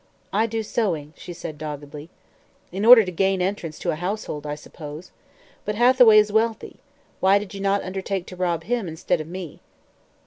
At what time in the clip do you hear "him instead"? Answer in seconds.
8.63-9.21